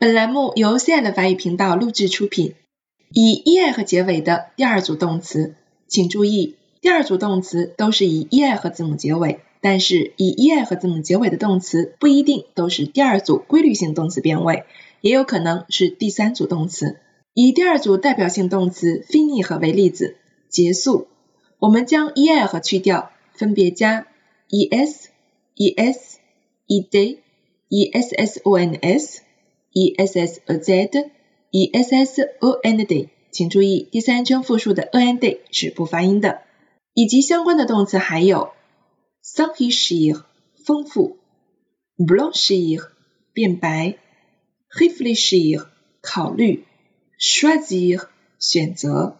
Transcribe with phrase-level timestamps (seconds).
[0.00, 2.54] 本栏目由 C N 法语频道录制出品。
[3.12, 5.56] 以 e i 和结尾的第二组动词，
[5.88, 14.66] 请注意，第二组动词都是以 e i 和字母结尾，但是以 e i 和字母结尾的动词不一定都是第二组规律性动词变位，
[15.00, 16.98] 也有可能是第三组动词。
[17.34, 20.14] 以第二组代表性动词 finish 为例子，
[20.48, 21.08] 结束，
[21.58, 24.06] 我们将 e i 和去掉，分别加
[24.48, 25.06] es、
[25.56, 26.18] es、
[26.68, 27.18] ed、
[27.70, 29.22] essons。
[29.78, 31.10] E s s a z
[31.50, 36.42] e s s o n d，请注意第三人称复数的 o n d 是不发音的。
[36.94, 38.50] 以及相关的动词还有
[39.22, 40.26] s u n h i s h i r
[40.64, 41.16] 丰富
[41.96, 42.88] ，blanchir
[43.32, 43.98] 变白
[44.68, 45.68] ，réfléchir
[46.00, 46.64] 考虑
[47.20, 48.08] ，choisir
[48.40, 49.16] 选择。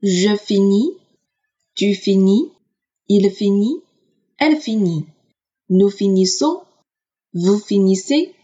[0.00, 8.34] Je finis，tu finis，il finit，elle finit，nous finissons，vous finissez。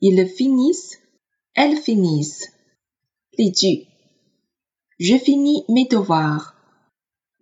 [0.00, 0.98] Ils finissent,
[1.54, 2.48] elles finissent.
[3.32, 3.86] 例句：
[4.98, 6.54] Je finis mes devoirs.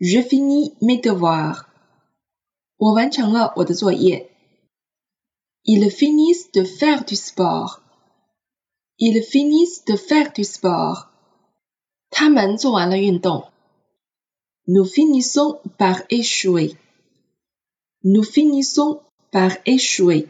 [0.00, 1.66] Je finis mes devoirs.
[2.77, 4.30] 我完成了我的作业。
[5.64, 7.80] Ils finissent de faire du sport.
[8.97, 11.08] Ils finissent de faire du sport.
[12.11, 13.50] 他们做完了运动。
[14.66, 16.77] Nous finissons par échouer.
[18.02, 20.28] Nous finissons par échouer.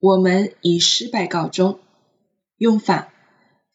[0.00, 1.80] 我们以失败告终。
[2.56, 3.12] 用法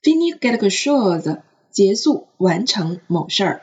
[0.02, 3.62] ：finir quelque chose，结束、完成某事儿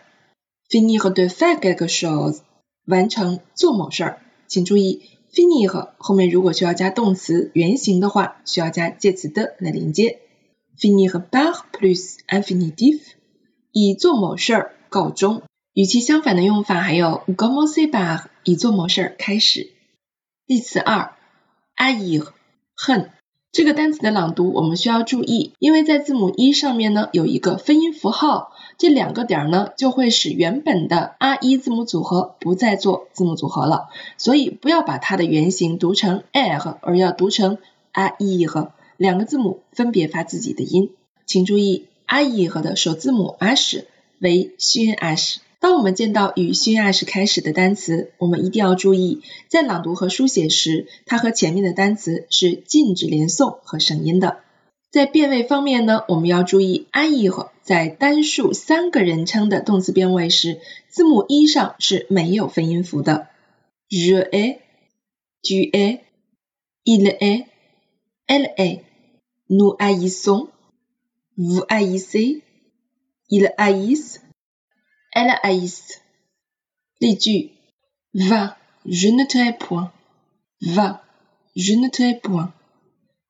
[0.68, 2.40] ；finish the faire quelque chose，
[2.84, 4.22] 完成做某事儿。
[4.46, 10.20] 请注意，finish 后面如果需要加动词原形的话，需要加介词的来连接。
[10.78, 13.00] finir par plus infinitif，
[13.72, 15.42] 以做某事儿告终。
[15.72, 19.70] 与其相反的用法还有 commencer 以做某事儿开始。
[20.46, 21.14] 例词二
[21.76, 22.32] ：haïr。
[22.82, 23.10] 恨
[23.52, 37.58] 这个单词的朗读，我们需要注意，因为在字母一上面呢有一个分音符号，这两个点呢就会使原本的 r 一字母组合不再做字母组合了，所以不要把它的原型读成 r，而要读成
[37.92, 40.92] r e 和两个字母分别发自己的音。
[41.26, 43.86] 请注意 r e 和的首字母 s
[44.20, 45.36] 为虚音 ash。
[45.60, 54.38] 当我们见到以虚音 s 开始的单词，我们一定要注意，在朗读和书写时，它和前面的单词是禁止连诵和省音的。
[54.90, 63.28] 在变位方面呢，我们要注意，i e 在单数三个人称的动词变位时，字母 e 上是没有分音符的。
[63.90, 64.60] je ai,
[65.42, 66.00] tu es,
[66.84, 67.44] il est,
[68.26, 68.80] elle
[69.46, 70.48] nous haïssons,
[71.36, 72.40] vous haïssez,
[73.28, 74.20] ils haïssent。
[75.12, 75.98] Elle haïs.
[76.98, 77.52] 例句
[78.14, 79.90] ：Va, je ne te hais point.
[80.60, 81.02] Va,
[81.54, 82.52] je ne te hais point.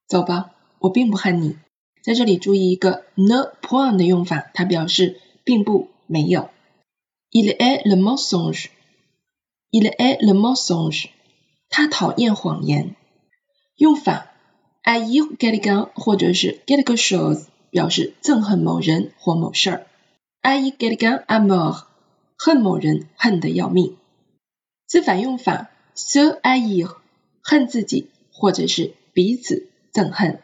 [0.07, 1.57] 走吧，我并不恨你。
[2.03, 6.49] 在这里注意一个 ne point 的用法，它表示并不没有。
[7.31, 8.69] Il est le mensonge.
[9.71, 11.09] Il est le mensonge.
[11.69, 12.95] 他讨厌谎言。
[13.77, 14.31] 用法
[14.83, 19.87] ：haïr quelqu'un 或者是 quelque chose 表示憎恨某人或某事儿。
[20.43, 21.87] ie geligant a m o r
[22.37, 23.97] 恨某人恨得要命。
[24.87, 26.87] 自反用法 so ie
[27.41, 30.41] 恨自己或者是彼此憎恨。